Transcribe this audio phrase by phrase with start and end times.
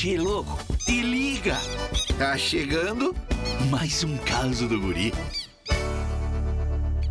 [0.00, 1.56] Che, louco, te liga!
[2.16, 3.16] Tá chegando
[3.68, 5.12] mais um caso do guri.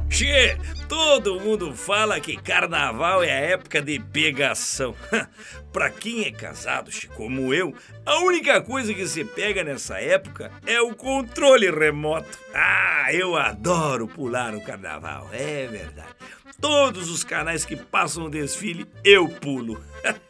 [0.09, 0.57] Che,
[0.87, 4.95] todo mundo fala que carnaval é a época de pegação.
[5.73, 10.49] pra quem é casado, che, como eu, a única coisa que se pega nessa época
[10.65, 12.39] é o controle remoto.
[12.55, 16.15] Ah, eu adoro pular o carnaval, é verdade.
[16.59, 19.83] Todos os canais que passam o desfile, eu pulo.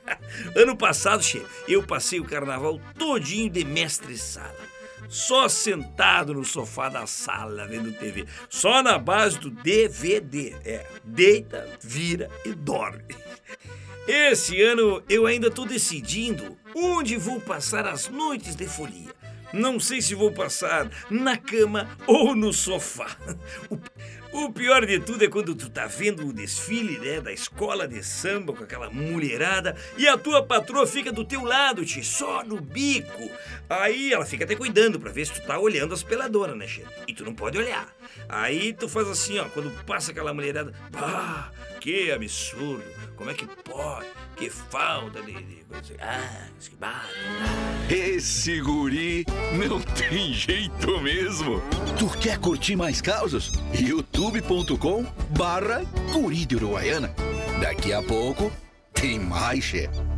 [0.55, 4.67] ano passado, che, eu passei o carnaval todinho de mestre-sala
[5.09, 10.55] só sentado no sofá da sala vendo TV, só na base do DVD.
[10.65, 13.15] É, deita, vira e dorme.
[14.07, 19.15] Esse ano eu ainda estou decidindo onde vou passar as noites de folia.
[19.53, 23.07] Não sei se vou passar na cama ou no sofá.
[24.26, 27.87] O o pior de tudo é quando tu tá vendo o desfile, né, da escola
[27.87, 32.43] de samba com aquela mulherada e a tua patroa fica do teu lado, te só
[32.43, 33.29] no bico.
[33.69, 36.85] Aí ela fica até cuidando pra ver se tu tá olhando as peladoras, né, che?
[37.07, 37.93] E tu não pode olhar.
[38.29, 42.83] Aí tu faz assim, ó, quando passa aquela mulherada, pá, que absurdo,
[43.15, 44.05] como é que pode?
[44.35, 45.95] Que falta de, de coisa.
[45.99, 47.09] Ah, que barra.
[47.89, 49.25] Esse guri
[49.67, 51.59] não tem jeito mesmo.
[51.97, 53.51] Tu quer curtir mais causas?
[54.27, 55.83] youtube.com barra
[56.45, 57.13] de Uruguaiana.
[57.61, 58.51] Daqui a pouco
[58.93, 60.16] tem mais, chefe.